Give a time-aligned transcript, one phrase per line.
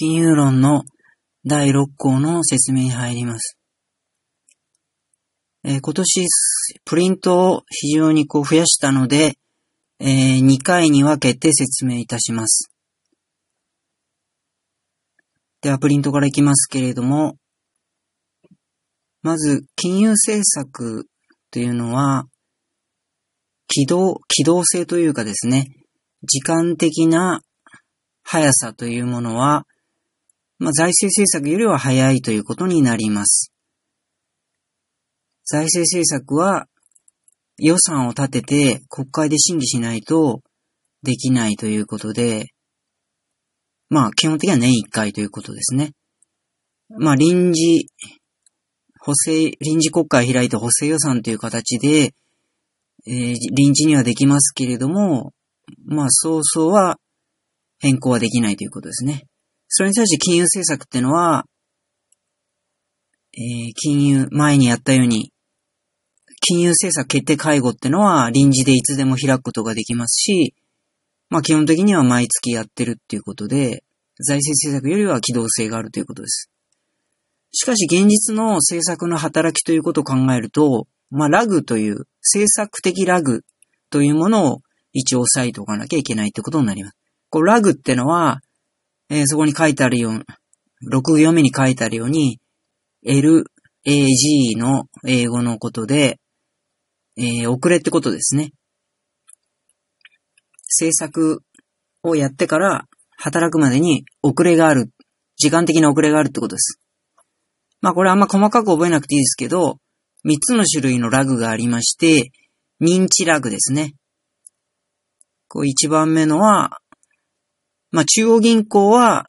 [0.00, 0.84] 金融論の
[1.44, 3.58] 第6項の説明に入ります。
[5.62, 6.26] えー、今年、
[6.86, 9.34] プリントを非常にこう増やしたので、
[9.98, 12.72] えー、2回に分けて説明いたします。
[15.60, 17.36] では、プリントからいきますけれども、
[19.20, 21.08] まず、金融政策
[21.50, 22.24] というのは、
[23.68, 25.66] 機動、機動性というかですね、
[26.22, 27.42] 時間的な
[28.22, 29.66] 速さというものは、
[30.60, 33.50] まあ、財政政策よりは早いということになります。
[35.46, 36.66] 財政政策は
[37.56, 40.42] 予算を立てて国会で審議しないと
[41.02, 42.48] できないということで、
[43.88, 45.92] まあ基本的には年1回ということですね。
[46.90, 47.86] まあ臨時、
[49.00, 52.12] 補正、臨時国会開いて補正予算という形で、
[53.06, 55.32] えー、臨時にはできますけれども、
[55.86, 56.98] まあ早々は
[57.78, 59.24] 変更はできないということですね。
[59.72, 61.46] それに対して金融政策ってのは、
[63.32, 65.32] えー、金融、前にやったように、
[66.40, 70.54] 金融政策決定会合ってのは臨時でいつでも開くことができますし、
[71.28, 73.84] まあ基本的には毎月やってるっていうことで、
[74.18, 76.50] 財政政策よりは機動性があるということです。
[77.52, 83.42] しかし現実の政策の働きということを考えると、まあラグという政策的ラグ
[83.88, 86.96] というものを一応押さえておかなきゃいけないってことになります。
[87.28, 88.40] こうラグってのは、
[89.10, 90.24] えー、そこに書いてあるように、
[90.90, 92.40] 6行目に書いてあるように、
[93.04, 96.18] LAG の英語のことで、
[97.18, 98.52] えー、遅れってことですね。
[100.62, 101.42] 制作
[102.04, 102.84] をやってから
[103.16, 104.90] 働くまでに遅れがある。
[105.36, 106.80] 時間的な遅れがあるってことです。
[107.80, 109.78] まあこれあんま細かく覚えなくていいですけど、
[110.24, 112.30] 3つの種類のラグがありまして、
[112.80, 113.94] 認知ラグですね。
[115.48, 116.78] こう1番目のは、
[117.90, 119.26] まあ中央銀行は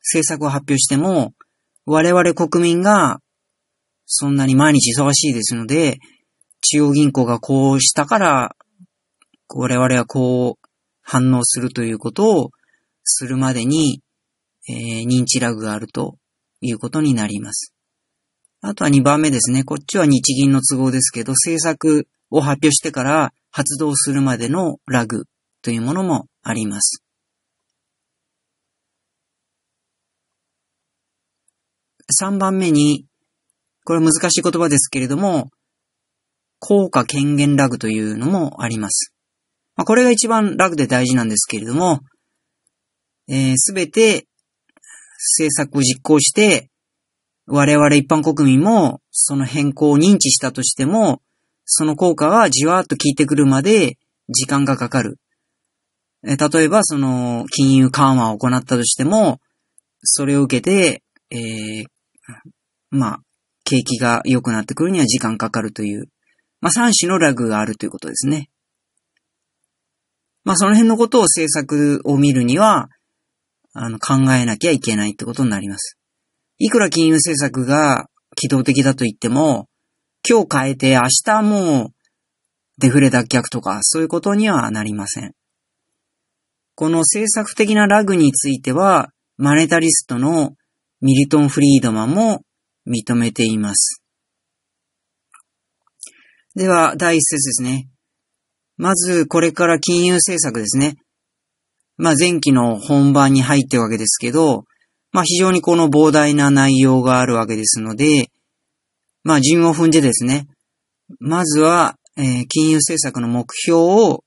[0.00, 1.32] 政策を発表しても、
[1.84, 3.20] 我々国民が
[4.06, 5.98] そんなに毎日忙しいですので、
[6.60, 8.56] 中央銀行がこうしたから、
[9.48, 10.68] 我々はこう
[11.02, 12.50] 反応するということを
[13.04, 14.02] するまでに、
[14.68, 16.16] えー、認知ラグがあると
[16.60, 17.72] いうことになります。
[18.60, 19.62] あとは2番目ですね。
[19.62, 25.24] こっちは日銀の都合ですけど、政策を発表してから発動するまでのラグ
[25.62, 27.05] というものもあります。
[32.12, 33.06] 3番目に、
[33.84, 35.50] これ難しい言葉ですけれども、
[36.58, 39.12] 効果権限ラグというのもあります。
[39.76, 42.00] まあ、これが一番ラグで大事なんですけれども、
[43.28, 44.26] す、えー、べ、て
[45.38, 46.70] 政策を実行して、
[47.46, 51.20] 我々一般国民もその変更を認知したとしても、
[51.64, 55.18] その効果がじわーっと効いてくるまで時間がかかる。
[56.22, 59.38] 例えば、その、金融緩和を行ったとしても、
[60.02, 61.86] それを受けて、えー、
[62.90, 63.20] まあ、
[63.64, 66.08] 景気が良くなってくるには時間かかるという、
[66.60, 68.48] まあ、3種のラグがあるということですね。
[70.44, 72.88] まあ、その辺のことを政策を見るには、
[73.72, 75.98] あの、考えなきゃいけないってことになります。
[76.58, 78.06] いくら金融政策が
[78.36, 79.68] 機動的だと言っても、
[80.28, 81.88] 今日変えて明日もう
[82.78, 85.32] デフレ脱却とかそういうことにはなりません。
[86.74, 90.54] この政策的なラグについては、マネタリストの
[91.00, 92.42] ミリトン・フリードマンも
[92.86, 94.02] 認めています。
[96.54, 97.88] では、第一節ですね。
[98.78, 100.96] まず、これから金融政策ですね。
[101.98, 104.64] まあ、前期の本番に入ってるわけですけど、
[105.12, 108.30] まあ、非常にこの膨大な内容があるわけですので、
[109.22, 110.46] まあ、順を踏んでですね、
[111.18, 114.24] まずは、えー、金融政策の目標を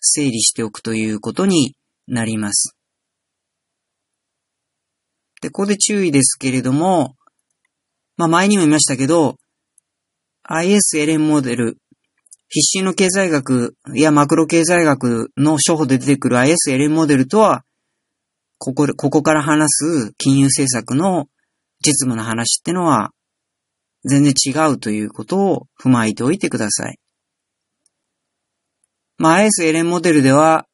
[0.00, 1.74] 整理しておくということに
[2.06, 2.77] なります。
[5.40, 7.14] で、ここで注意ですけれども、
[8.16, 9.36] まあ前にも言いましたけど、
[10.48, 11.78] ISLN モデル、
[12.48, 17.62] 必修の経済学やマクロ経済学の処方で出てくる ISLN モデルとは、
[18.58, 21.26] ここ、ここから話す金融政策の
[21.84, 23.12] 実務の話ってのは、
[24.04, 26.98] 全然違うということを踏まえておいてください。
[29.18, 30.66] まあ、ISLN モデルでは、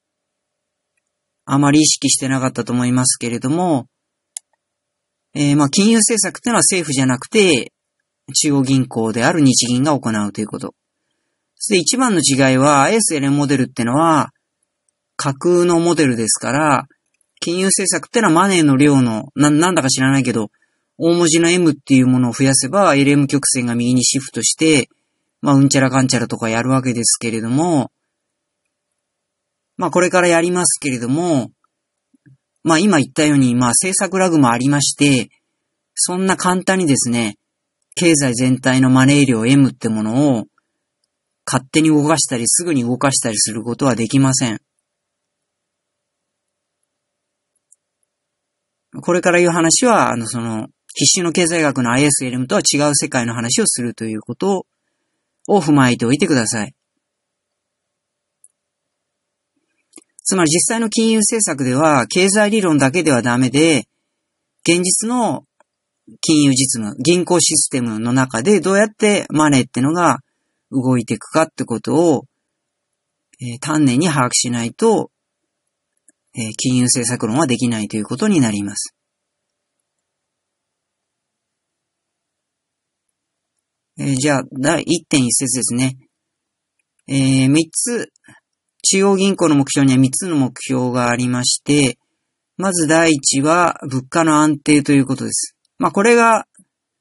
[1.47, 3.87] あまり意識してなかったと思いますけれども、
[5.35, 7.73] えー、まあ、金融政策ってのは政府じゃなくて、
[8.33, 10.75] 中央銀行である日銀が行うということ。
[11.57, 14.31] そして一番の違いは、ISLN モデルってのは、
[15.17, 16.87] 架空のモデルですから、
[17.41, 20.51] 金融政策ってのはマネーの量の、な、なんだか知らないけど、
[20.99, 24.89] 大文字の M っていうものを増やせば、LM 曲線が右にシフトして、
[25.41, 27.91] まあ、うんちゃらかんちゃらとかやるわけですけれども、
[29.77, 31.51] まあ、これからやりますけれども、
[32.65, 35.31] まあ今言ったように、まあ政策ラグもありまして、
[35.95, 37.37] そんな簡単にですね、
[37.95, 40.47] 経済全体のマネー量 M ってものを
[41.47, 44.61] 勝手に動かしたりすぐに動かしたりすることはできません。
[49.01, 54.67] これから言う話は、あの、その、必修の経済学の ISLM とは違う世界の話をするということ
[55.49, 56.75] を踏まえておいてください。
[60.25, 63.85] つまり実際の金融政策では、経済理論だけではダメで、
[64.67, 65.45] 現実の
[66.21, 70.19] 金融実務、銀行システムの中でどうやってマネーってのが
[70.71, 72.25] 動いていくかってことを、
[73.41, 75.11] えー、丹念に把握しないと、
[76.35, 78.95] えー、金融政策論はできないということになります。
[83.99, 85.97] えー、じゃあ、第1.1節ですね。
[87.07, 88.11] えー、3つ、
[88.85, 91.99] 中央銀行の目標には3つの目標がありまして、
[92.57, 95.57] まず第1は物価の安定ということです。
[95.79, 96.47] まあこれが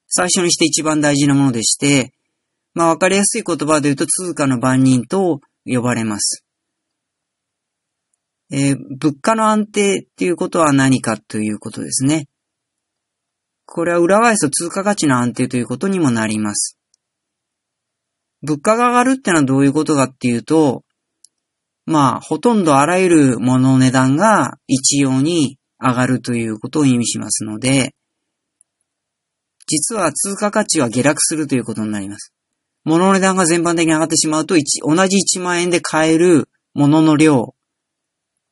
[0.08, 2.12] 最初にして一番大事なものでして、
[2.72, 6.44] まあわかりやすい言葉で言うと通貨の番人と呼ばれます。
[8.50, 12.26] えー、物価の安定っていうことは何かということですね。
[13.66, 16.78] これは裏返すと通貨価値の安定ということにもなります。
[18.42, 20.84] 物価が上がるってのはどういうことかっていうと、
[21.86, 27.94] まあ、ほとんどあらゆるものの値段が一様に上がるということを意味しますので、
[29.66, 32.32] 実は通貨価値は下落するということになります。
[32.84, 34.60] 物の値段が全般的に上がってしまうと、同
[35.08, 37.54] じ1万円で買えるものの量、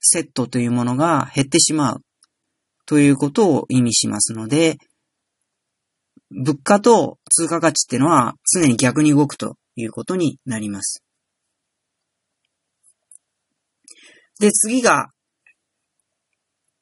[0.00, 2.02] セットというものが減ってしまう
[2.86, 4.78] ということを意味しますので、
[6.30, 11.02] 物価と通貨価値っていうのは常に逆に動くということになります。
[14.42, 15.06] で、次が、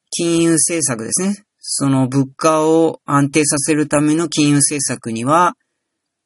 [0.09, 1.43] 金融政策ですね。
[1.59, 5.53] その物価を安定させるための金融政策には、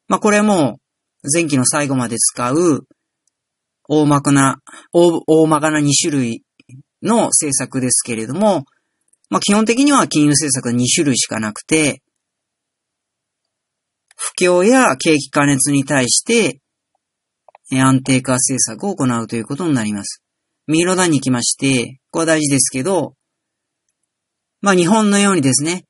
[0.08, 0.80] まあこれも
[1.30, 2.88] 前期の最後まで使う
[3.90, 4.60] 大まかな、
[4.94, 6.44] 大大まかな2種類
[7.04, 8.64] の政策ですけれども、
[9.30, 12.02] まあ基本的には金融政策は2種類しかなくて、
[14.16, 16.62] 不況や景気過熱に対して
[17.74, 20.25] 安定化政策を行うということになります。
[20.68, 23.14] 右の段に行きまして、ここは大事ですけど、
[24.62, 25.86] まあ日本のようにですね、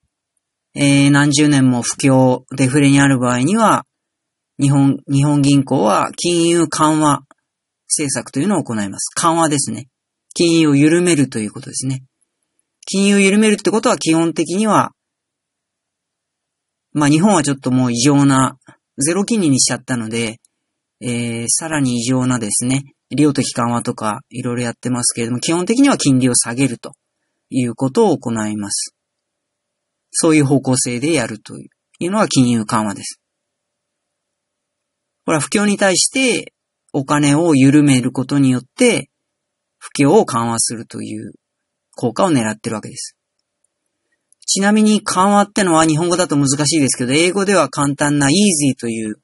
[0.75, 3.85] えー、何十年も不況、デフレにある場合には、
[4.59, 7.21] 日本、日本銀行は金融緩和
[7.87, 9.09] 政策というのを行います。
[9.15, 9.87] 緩和ですね。
[10.33, 12.03] 金融を緩めるということですね。
[12.85, 14.91] 金融を緩めるってことは基本的には、
[16.91, 18.57] まあ日本はちょっともう異常な、
[18.97, 20.39] ゼロ金利にしちゃったので、
[21.01, 26.93] えー、さらに異常なですね、量的緩和とかいろいろやってますけれども、基本的には金利を下げると
[27.49, 28.95] いうことを行います。
[30.11, 33.19] そういう方向性でやるというのが金融緩和です。
[35.25, 36.53] これは不況に対して
[36.93, 39.09] お金を緩めることによって
[39.77, 41.33] 不況を緩和するという
[41.95, 43.17] 効果を狙ってるわけです。
[44.47, 49.15] ちなみに緩和ってのは日本語だと難しいですけど、英語では簡単な easy という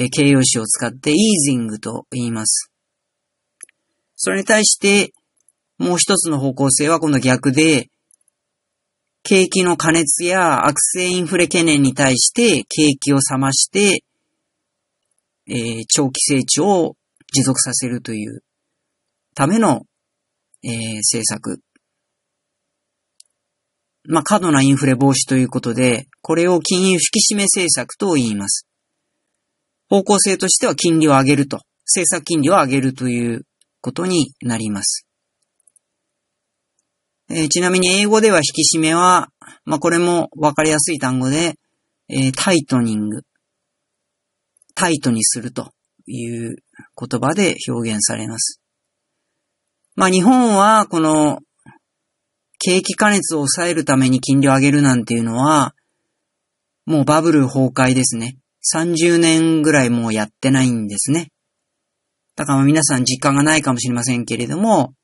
[0.00, 2.70] え形容詞を使ってイージングと言います。
[4.14, 5.12] それに対して、
[5.76, 7.88] もう一つの方向性は今度逆で、
[9.24, 14.04] 景気の過熱や悪性インフレ懸念に対して景気を冷まして、
[15.48, 16.96] えー、長期成長を
[17.34, 18.42] 持続させるという
[19.34, 19.82] ための、
[20.62, 21.60] えー、政策。
[24.04, 28.67] まあ、過度なインフレ防止ということで、これを金融引き締め政策と言います。
[29.88, 33.46] 方向性としては金利を上げると、政策金利を上げるという
[33.80, 35.06] ことになります。
[37.30, 39.28] えー、ちなみに英語では引き締めは、
[39.64, 41.54] まあ、これもわかりやすい単語で、
[42.08, 43.22] えー、タイトニング。
[44.74, 45.72] タイトにすると
[46.06, 46.56] いう
[46.96, 48.60] 言葉で表現されます。
[49.96, 51.40] まあ、日本はこの
[52.58, 55.74] 景気過熱を抑えるために金利を上げるなんていうのは、
[56.86, 58.36] もうバブル崩壊ですね。
[58.64, 61.30] 30年ぐらいもうやってないんですね。
[62.36, 64.94] だから皆さん実感がないかもしれませんけれども、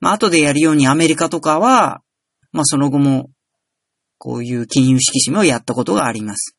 [0.00, 2.02] まあ後でやるようにアメリカとかは、
[2.52, 3.30] まあその後も
[4.18, 6.56] こういう金融引き締めをやったことがあります。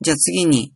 [0.00, 0.72] じゃあ次に、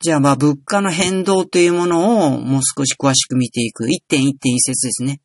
[0.00, 5.20] じゃあまあ物価の変動というものをもう少し詳しく見ていく1.1.1節ですね。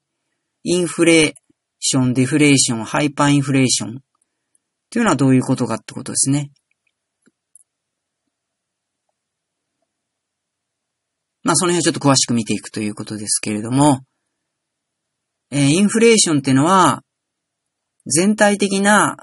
[0.64, 1.34] インフレ
[1.88, 4.00] ション、デフレーション、ハイパーインフレーション
[4.90, 6.52] というのはどういうことかってことですね。
[11.44, 14.00] まあその辺をちょっと詳しく見ていくということですけれども、
[15.52, 17.04] えー、インフレーションっていうのは、
[18.08, 19.18] 全体的な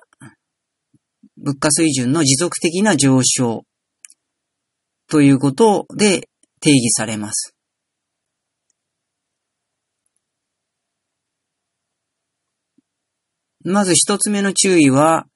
[1.37, 3.65] 物価水準の持続的な上昇
[5.09, 6.29] ということで
[6.61, 7.52] 定義されます。
[13.65, 15.27] まず一つ目の注意は、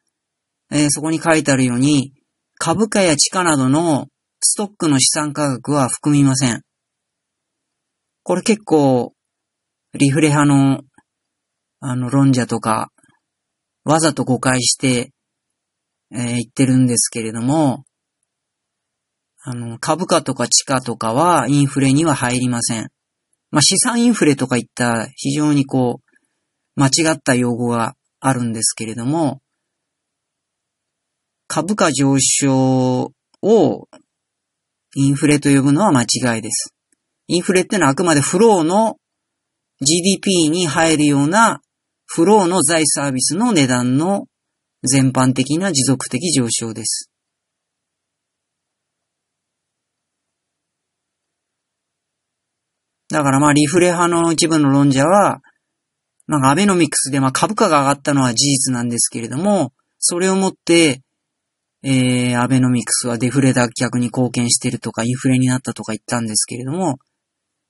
[0.70, 2.12] えー、そこに書いてあるように、
[2.58, 4.06] 株価や地価などの
[4.40, 6.62] ストックの資産価格は含みません。
[8.22, 9.12] これ結構、
[9.94, 10.80] リフレ派の、
[11.80, 12.90] あの、論者とか、
[13.84, 15.12] わざと誤解して、
[16.10, 17.84] えー、言ってるんですけれども、
[19.42, 22.88] あの、株価とか地価とかはインフレには入りません。
[23.52, 27.94] まあ、資産インフレとかいった非常にこう、間違った用語が
[28.28, 29.40] あるんですけれども、
[31.48, 33.88] 株価上昇を
[34.96, 36.74] インフレと呼ぶのは間違いです。
[37.28, 38.96] インフレってのはあくまでフローの
[39.80, 41.60] GDP に入るような
[42.06, 44.26] フローの財サービスの値段の
[44.82, 47.10] 全般的な持続的上昇です。
[53.08, 55.40] だからまあリフレ派の一部の論者は、
[56.28, 61.02] なんかアベノミクスでまあ株価が上がったのは事実なんですけれども、それをもって、
[61.82, 66.96] えー、アベノミクスはデフレ脱却に貢献してるとか、インフレになったとか言ったんですけれども、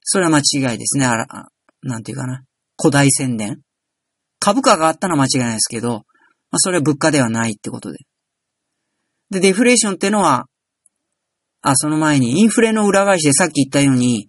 [0.03, 1.05] それは間違いですね。
[1.05, 1.27] あら、
[1.83, 2.43] なんていうかな。
[2.81, 3.61] 古代宣伝。
[4.39, 6.05] 株価が上がったのは間違いないですけど、
[6.51, 7.99] まあ、それは物価ではないってことで。
[9.31, 10.47] で、デフレーションってのは、
[11.63, 14.29] あ、その前にインフレの裏返しでさっき言ったように、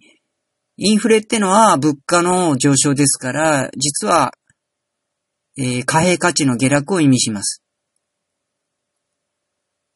[0.80, 4.32] インフレってのは物価の上昇ですから、実は、
[5.58, 7.64] えー、貨幣価値の下落を意味します。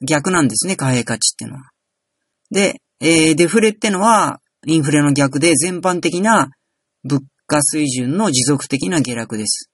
[0.04, 1.70] 逆なんですね、貨幣価値ってのは。
[2.50, 6.50] で、えー、デフレってのは、インフレの逆で全般的な
[7.04, 9.70] 物価水準の持続的な下落です。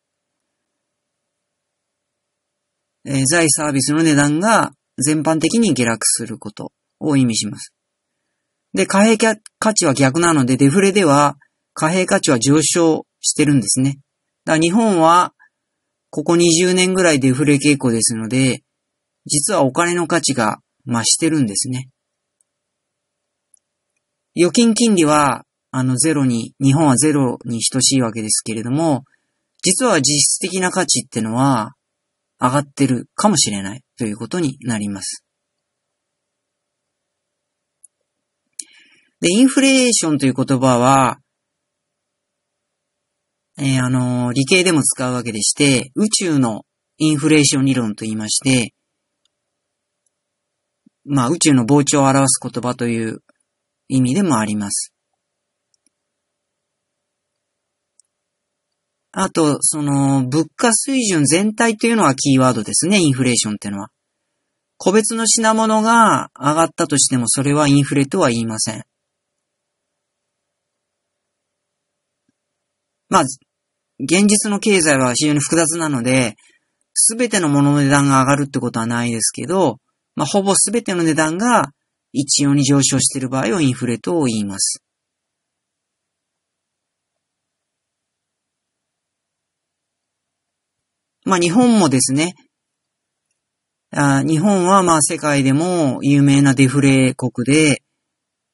[3.07, 7.73] えー、財サービスの値段が全般的に下落することを意味します。
[8.79, 11.35] で、貨幣価値は逆なので、デフレでは
[11.75, 13.99] 貨幣価値は上昇してるんですね。
[14.45, 15.33] だから日本は、
[16.11, 18.63] ここ20年ぐらいデフレ傾向ですので、
[19.27, 21.89] 実はお金の価値が増してるんですね。
[24.37, 25.43] 預金金利は、
[25.73, 29.03] あの、ゼロに、日本はゼロに等しいわけですけれども、
[29.65, 31.73] 実は実質的な価値ってのは
[32.41, 35.25] 上がってるかもしれないということになります。
[39.21, 41.19] で、インフレーションという言葉は、
[43.59, 46.63] えー、あのー、理系でも使うわけでして、宇宙の
[46.99, 48.73] インフレーション理論と言いまして、
[51.05, 53.19] まあ宇宙の膨張を表す言葉という
[53.89, 54.93] 意味でもあります。
[59.11, 63.89] あと、その、物価水準全体というのはキーワードですね、インフレーションっていうのは。
[64.77, 68.85] 個別の品物が上がったとしてもそれはインフレとは言いません。
[73.09, 73.23] まあ、
[74.01, 76.35] 現実の経済は非常に複雑なので、
[76.95, 79.79] すべてのものの値段が上がるってことはないですけど、
[80.15, 81.71] まあ、ほぼすべての値段が
[82.13, 84.83] 一様に上昇している場合をインフレと言います。
[91.25, 92.35] まあ、日本もですね、
[93.91, 97.83] あ日本はまあ世界でも有名なデフレ国で、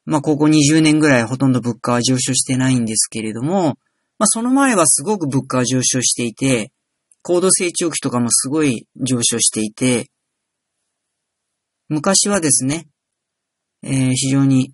[0.04, 3.74] まあここ20年ぐらいほとんど物価は上昇してないんですけれども、
[4.18, 6.72] まあその前はすごく物価は上昇していて、
[7.22, 10.10] 高度成長期とかもすごい上昇していて、
[11.88, 12.86] 昔はですね、
[13.82, 14.72] えー、非常に、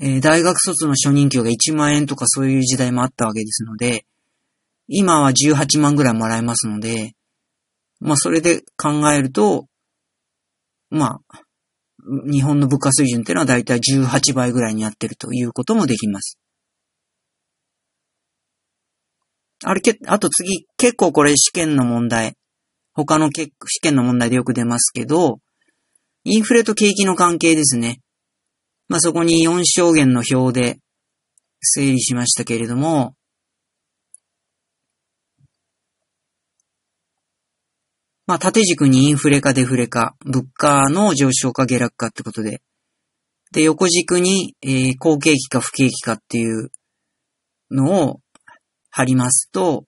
[0.00, 4.04] えー、大学卒の初任給が1万円とかそういう時代もあったわけですので、
[4.88, 7.12] 今は18万ぐらいもらえますので、
[8.00, 9.66] まあそれで考えると、
[10.90, 11.42] まあ、
[12.30, 16.38] 日本の物価水準っていうのはだいたい18倍ぐらいになってるということもできます。
[19.64, 22.34] あれけ、あと次、結構これ試験の問題。
[22.94, 23.50] 他の試
[23.80, 25.38] 験の問題でよく出ますけど、
[26.24, 28.00] インフレと景気の関係ですね。
[28.88, 30.78] まあ、そこに4証言の表で
[31.60, 33.14] 整理しましたけれども、
[38.26, 42.62] まあ、縦軸にインフレかデフレか、物価の上昇か下落かってことで、
[43.52, 46.70] で、横軸に、えー、好景気か不景気かっていう
[47.70, 48.20] のを
[48.90, 49.84] 貼りますと、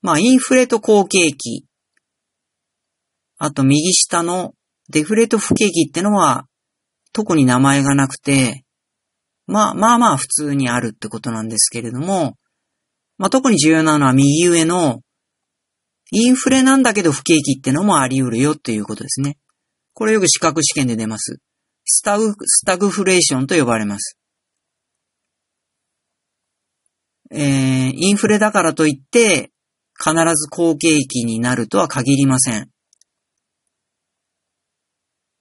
[0.00, 1.64] まあ、インフレと好景気、
[3.38, 4.54] あと右下の
[4.88, 6.46] デフレと不景気ってのは
[7.12, 8.64] 特に名前がなくて、
[9.46, 12.36] まあまあまあ普通にあるってことなんですけれども、
[13.18, 15.00] まあ特に重要なのは右上の
[16.12, 19.38] インフレなんだけど不景気ってのもあり得るよっていうことですね。
[19.94, 21.38] これよく資格試験で出ます。
[21.84, 24.18] スタグ、スタグフレーションと呼ばれます。
[27.34, 29.50] えー、インフレだからといって、
[29.98, 32.68] 必ず好景気になるとは限りません。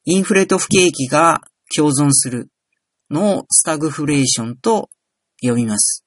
[0.05, 1.41] インフレと不景気が
[1.75, 2.49] 共存する
[3.09, 4.89] のをスタグフレーションと
[5.41, 6.05] 呼びます。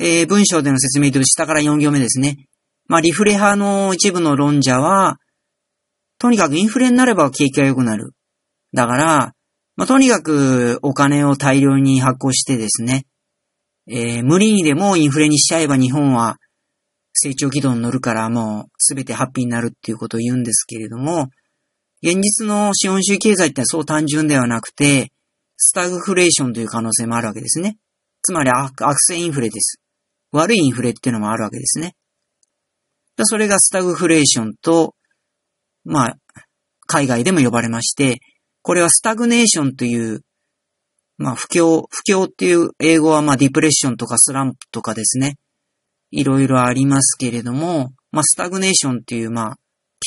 [0.00, 2.46] えー、文章での説明と下から4行目ですね。
[2.86, 5.18] まあ、リフレ派の一部の論者は、
[6.18, 8.12] とにかくインフレになれば景気が良くなる。
[8.72, 9.34] だから、
[9.78, 13.06] まあ、とにかくお金を大量に発行してですね、
[13.86, 16.38] えー、無理にでもインフレにしちゃえば日本は
[17.12, 21.28] 成長軌道に乗るからもうすべてハッピーになるっていうことを言うんですけれども、
[22.02, 25.12] 現実の資本主義経済ってそう単純ではなくて、
[25.56, 27.76] スタグフレーションという可能性もあるわけですね。
[28.22, 29.80] つまり悪性インフレです。
[30.32, 31.94] 悪いインフレっていうのもあるわけですね。
[33.22, 34.96] それがスタグフレーションと、
[35.84, 36.16] まあ、
[36.86, 38.18] 海外でも呼ばれまして、
[38.68, 40.20] これはスタグネーションという、
[41.16, 45.38] まあ不況、不況っていう英語はまあディプレッションとかスランプとかですね。
[46.10, 49.56] いろいろありますけれども、まあスタグネーションっていうまあ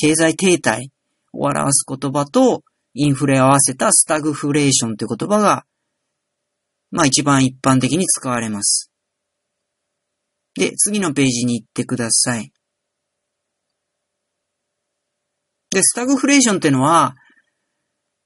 [0.00, 0.90] 経済停滞
[1.32, 2.62] を表す言葉と
[2.94, 5.64] インフレ合わせたスタグフレーションという言葉が、
[6.92, 8.92] まあ一番一般的に使われます。
[10.54, 12.52] で、次のページに行ってください。
[15.70, 17.16] で、スタグフレーションっていうのは、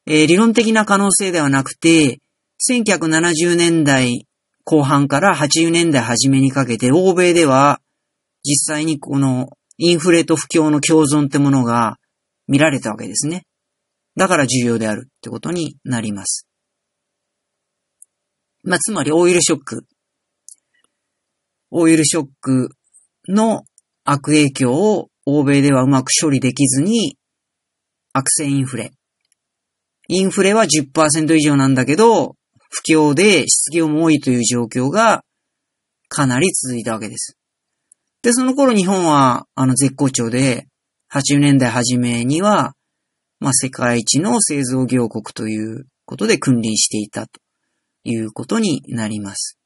[0.06, 2.20] えー、理論的な可能性ではなくて、
[2.68, 4.26] 1970年代
[4.64, 7.80] 後半から80年代初めにかけて、欧米では
[8.44, 11.98] 実際にこのインフレと不況の共存ってものが
[12.46, 13.42] 見られたわけですね。
[14.16, 16.48] だから重要であるってことになります。
[18.62, 19.86] まあ、つまりオイルショック。
[21.70, 22.70] オイルショック
[23.28, 23.64] の
[24.04, 27.18] 悪影響を欧米ではうまく処理できずに
[28.12, 28.92] 悪性インフレ。
[30.08, 32.36] インフレは10%以上なんだけど、
[32.70, 35.24] 不況で失業も多いという状況が
[36.08, 37.36] かなり続いたわけです。
[38.22, 40.66] で、その頃日本はあの絶好調で、
[41.12, 42.72] 80年代初めには、
[43.38, 47.40] まあ、世界一の製造業国ということで君臨していたと
[48.04, 49.58] いうことになります。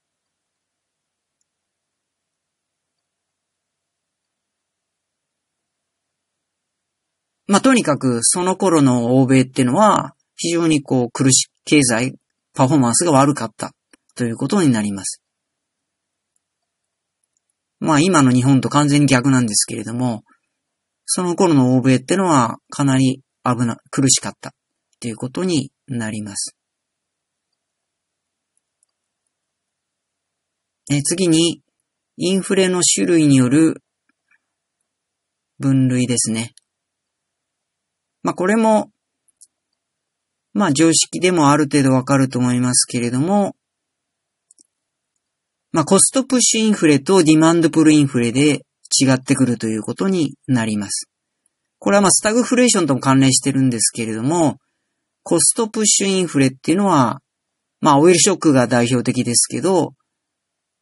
[7.47, 12.15] まあ、とにかくその頃の欧米ってのは非常にこう苦し、経済、
[12.55, 13.73] パフォーマンスが悪かった
[14.15, 15.23] ということになります。
[17.79, 20.23] まあ今の日本と完全に逆なんですけれども、
[21.05, 24.53] その頃の欧米ってのはかなり危な、苦しかった
[24.99, 26.57] ということになります。
[30.91, 31.61] え次に、
[32.17, 33.83] インフレの種類による
[35.59, 36.55] 分類ですね。
[38.23, 38.91] まあこれも、
[40.53, 43.55] まあ常識でもある程度わかると思いますけれども、
[45.73, 48.63] まあコストプッシュインフレとディマンドプルインフレで
[49.01, 51.09] 違ってくるということになります。
[51.79, 54.57] これはまあスタグフレーションとも関連してるんですけれども、
[55.23, 57.21] コストプッシュインフレっていうのは、
[57.81, 59.95] まあオイルショックが代表的ですけど、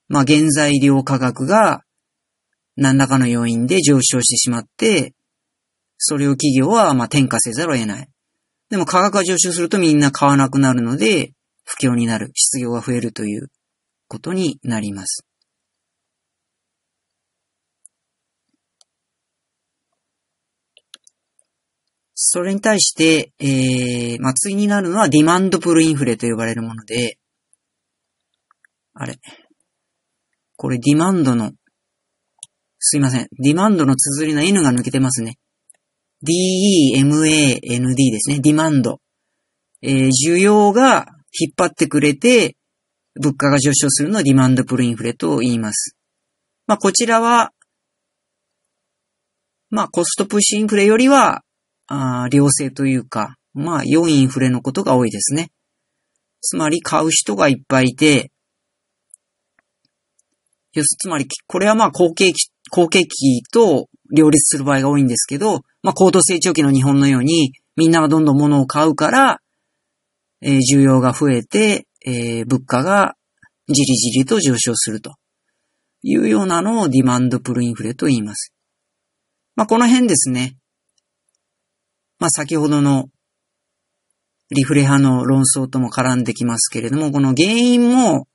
[0.09, 1.83] まあ原材料価格が
[2.77, 5.13] 何らかの要因で上昇してしまって、
[5.99, 8.09] それを企業はまあ転嫁せざるを得ない。
[8.71, 11.33] でも価格が上昇するとみんな買わなくなるので、
[11.65, 13.49] 不況になる、失業が増えるという
[14.09, 15.25] ことになります。
[22.15, 27.17] それに対して、えー、まあ、次になるのはディマンドプルインフレと呼ばれるもので、
[28.93, 29.19] あれ。
[30.57, 31.53] これディマンドの、
[32.81, 33.29] すいません。
[33.39, 35.39] ディマンドの綴りの N が抜けてますね。
[36.23, 38.41] D-E-M-A-N-D ですね。
[38.41, 39.01] ディマンド。
[39.83, 41.07] えー、需要が
[41.39, 42.57] 引っ張ってくれて、
[43.21, 45.97] 物価が上昇するのをディマンドプルインフレと言います。
[46.67, 47.53] まあ、こちらは、
[49.71, 51.43] まあ、コストプッシュインフレよりは、
[51.87, 55.51] あ良性というか、まあ、良いインフレのことが多いですね。
[56.41, 58.31] つまり、買う人がいっぱいいて、
[60.75, 69.41] よす、つまり、これはまあ、好景気、好景気と両立する場合が多いんですけど、まあ、高度成長期の日本のように、みんながどんどん物を買うから、
[70.41, 73.14] えー、需要が増えて、えー、物価が
[73.69, 75.14] じりじりと上昇すると
[76.03, 78.53] いうようなのをディマンドプルインフレと言います。
[79.57, 80.57] まあ、この辺ですね。
[82.19, 83.07] まあ、先ほどの
[84.51, 88.27] リフレ派の論争とも絡んできますけれども、この原因も、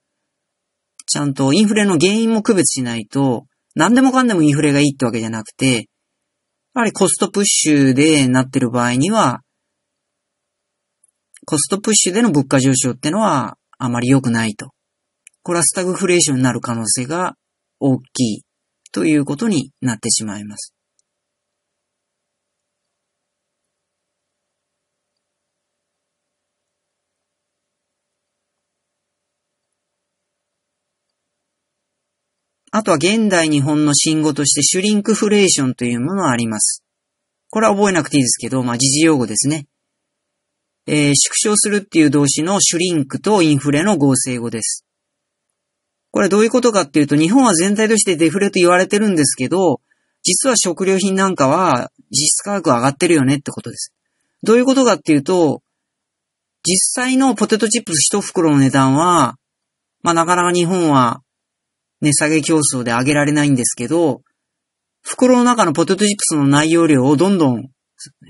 [1.08, 5.88] ちゃんとインフレの原因も区別しないと、何でもかんでもインフレがいいってわけじゃなくて、
[6.76, 9.42] やはりコストプッシュでなってる場合には、
[11.46, 14.72] コストプッシュでの物価上昇ってのはあまり良くないと。
[15.44, 17.36] これはスタグフレーションになる可能性が
[17.80, 18.42] 大きい
[18.92, 20.73] ということになってしまいます。
[32.76, 36.84] あとは現代日本の信号としてシュリンクフレーションというものがあります。
[37.52, 39.68] これは覚えなくていいですけど、まあ、時事用語ですね。
[40.88, 44.88] えー、縮小するっていう動詞のシュリンクとインフレの合成語です。
[46.10, 49.80] これどういうことかっていうと、日本は全体としてデフレと言われてるんですけど、
[50.24, 53.94] 実は食料品なんかは実質価格上がってるよねってことです。
[54.42, 55.62] どういうことかっていうと、
[56.64, 59.36] 実際のポテトチップス一袋の値段は、
[60.02, 61.22] まあなかなか日本は
[62.04, 64.22] 値下げ競争で上げられないんですけど、
[65.02, 67.70] 袋の中のポテトチップスの内容量をどんどん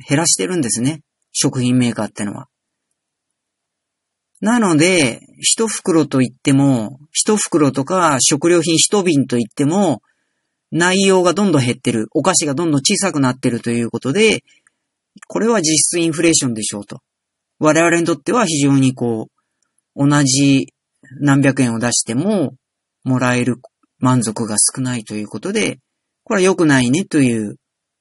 [0.07, 1.01] 減らしてるんですね。
[1.31, 2.45] 食品メーカーってのは。
[4.41, 10.01] なので、一袋と言っても、一袋とか食料品一瓶と言っても、
[10.71, 12.07] 内容がどんどん減ってる。
[12.13, 14.43] お菓子がどんどん小さくなってるということで、
[15.27, 16.99] これは実質インフレーションでしょうと。
[17.57, 19.29] 我々にとっては非常にこ
[19.95, 20.67] う、同じ
[21.21, 22.53] 何百円を出しても、
[23.03, 23.57] もらえる
[23.99, 25.79] 満足が少ないということで、
[26.23, 27.55] これは良くないねという、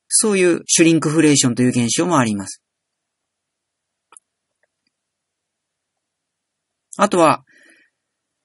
[0.08, 2.62] そういうシュリンクフレーションという現象もあります。
[6.96, 7.42] あとは、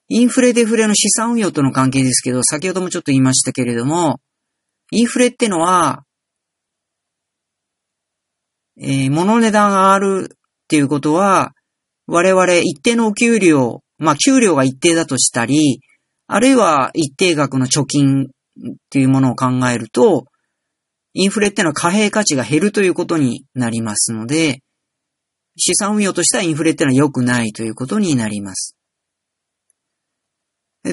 [0.09, 4.19] インフレデフレの資産運用との関係ですけど、先ほどもちょっと言いましたけれども、
[4.91, 6.03] インフレってのは、
[8.79, 10.37] えー、物値段が上がるっ
[10.69, 11.51] ていうことは、
[12.05, 15.81] 我々一定のお給料、まあ給料が一定だとしたり、
[16.27, 18.27] あるいは一定額の貯金っ
[18.89, 20.25] ていうものを考えると、
[21.13, 24.61] インフレってのは貨幣価値が減るということになりますので、
[25.57, 28.75] 資産運用としてはインフレってのは良くないということになります。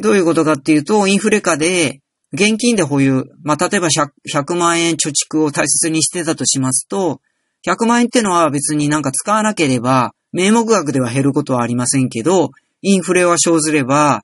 [0.01, 2.01] どういうことかっていうと、インフレ下で
[2.33, 7.21] 現金で保有、まあ、例えば 100, 100万円貯蓄を大切にしてたとしますと、
[7.67, 12.51] 100万円ってのは別になんか使わなければ、名目額では減ることはありませんけど、
[12.83, 14.23] インフレは生ずれば、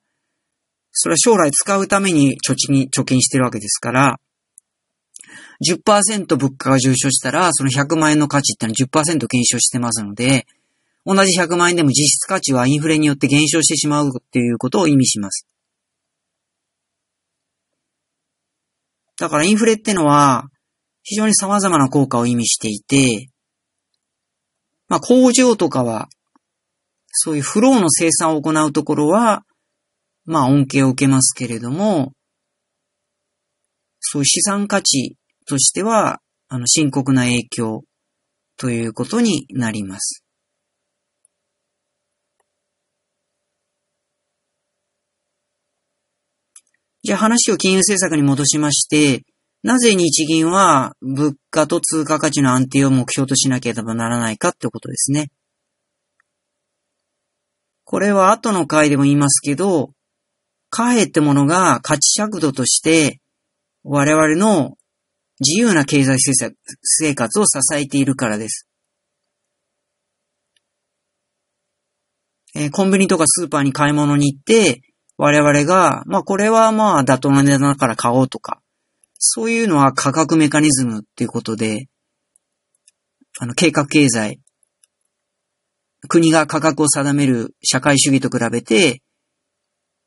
[1.03, 4.21] それは将来使うために貯金、貯金してるわけですから、
[5.67, 10.47] 10%物価が上昇したら、その100万円の価値ってのは10%減少してますので、
[11.07, 15.47] 同じ100万円でも実質価値はインフレによって減少してしまうっていうことを意味します。
[19.19, 20.49] だからインフレってのは、
[21.03, 23.31] 非常に様々な効果を意味していて、
[24.89, 26.11] まあ工場とかは、
[27.09, 29.45] そういうフローの生産を行うところは、
[30.25, 32.13] まあ恩恵を受けますけれども、
[34.01, 37.85] そう資産価値としては、あの、深刻な影響
[38.57, 40.25] ということになります。
[47.03, 49.23] じゃあ話を金融政策に戻しまして、
[49.63, 55.31] なぜ日銀は物価と通貨価値の安定を目標としなければならないかってことですね。
[57.85, 59.91] これは後の回でも言いますけど、
[60.71, 63.21] 貨幣ってものが価値尺度として
[63.83, 64.77] 我々の
[65.41, 66.17] 自由な経済
[66.83, 68.67] 生活を支えているからです。
[72.55, 74.83] え、コンビニとかスーパーに買い物に行って、
[75.17, 78.61] 我々が、まあこれはまあ妥当な値段だから買おうとか、
[79.19, 81.87] そういうのは価格メカニズムっていうことで、
[83.39, 84.41] あの計画経済、
[86.09, 89.01] 国が価格を定める社会主義と比べて、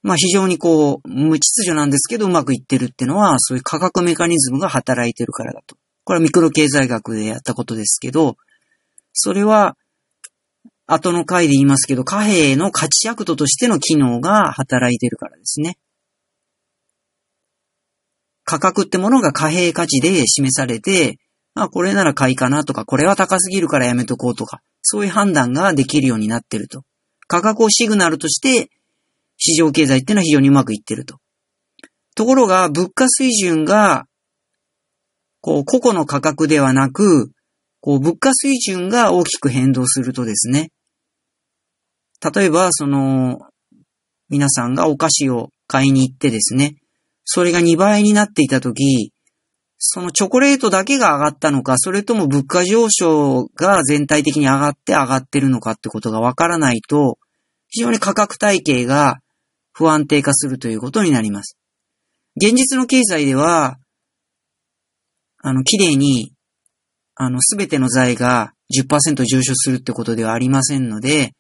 [0.04, 5.78] まあ非常にこう、無秩序なんですけどうまくいってるっていうのは、そういう価格メカニズムが働いてるからだと。
[6.04, 8.36] これはミクロ経済学でやったことですけど、
[9.14, 9.78] それは、
[10.86, 15.78] 後の回で言いますけど、貨幣の価値役度としての機能が働いてるからですね。
[18.44, 21.18] 価格ってものが貨幣価値で示されて、
[21.56, 26.84] まあ、これなら買いかなとか、これは高すぎるからやめとこうとか、そういう判断ができるようになってると。
[27.28, 28.70] 価格をシグナルとして
[29.46, 31.18] 市場経済っていうのは非常にうまくいってると。
[32.16, 34.06] ところが、物価水準が、
[35.42, 37.32] こう、個々の価格ではなく、
[37.82, 40.70] こう、物価水準が大きく変動するとですね、
[42.34, 43.40] 例えば、その、
[44.30, 46.76] 皆さんがお菓子を買いに行ってですね、
[47.26, 49.12] それが2倍になっていたとき、
[49.78, 57.18] そのチョコレートだけが上がったのか、それとも物価上昇が全体的に上がって上がってるのかってことがわからないと、
[57.68, 59.20] 非常に価格体系が
[59.74, 61.58] 不安定化するということになります。
[62.38, 63.78] 現実の経済では、
[65.40, 66.32] あの、綺麗に、
[67.16, 71.34] あの、すべての財が10%上昇するってことではありませんので、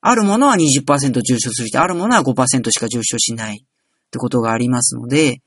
[0.00, 5.40] あるものは20%上昇するし、あるものは5%しか上昇しないってことがありますので、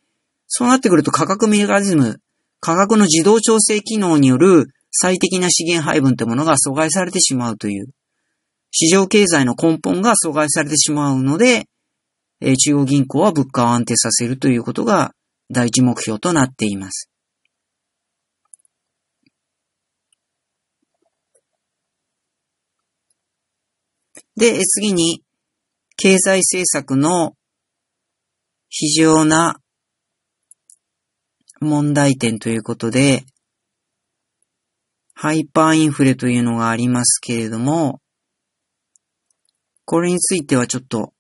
[0.47, 2.19] そうなってくると価格メカニズム、
[2.59, 7.87] 価格の自動調整機能による最適な資源配分ってものが阻害されてしまうという、
[8.71, 11.67] 市場経済の根本が阻害されてしまうので、
[12.41, 15.13] 中央銀行は物価を安定させるということが
[15.51, 17.11] 第一目標となっています。
[24.35, 25.23] で、次に、
[25.97, 27.35] 経済政策の
[28.69, 29.59] 非常な
[31.59, 33.23] 問題点ということで、
[35.13, 38.01] ハイパーインフレというのがありますけれども、
[39.85, 41.13] これについてはちょっと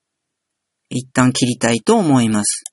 [0.93, 2.70] 一旦切りたいと思います。